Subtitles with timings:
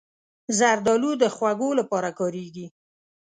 [0.57, 2.67] زردالو د خوږو لپاره کارېږي.